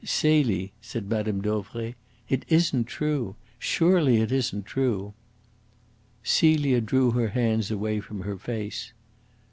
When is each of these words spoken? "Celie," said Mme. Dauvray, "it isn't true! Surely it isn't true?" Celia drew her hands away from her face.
"Celie," 0.03 0.73
said 0.81 1.07
Mme. 1.11 1.41
Dauvray, 1.41 1.93
"it 2.27 2.43
isn't 2.47 2.85
true! 2.85 3.35
Surely 3.59 4.19
it 4.19 4.31
isn't 4.31 4.65
true?" 4.65 5.13
Celia 6.23 6.81
drew 6.81 7.11
her 7.11 7.27
hands 7.27 7.69
away 7.69 7.99
from 7.99 8.21
her 8.21 8.39
face. 8.39 8.93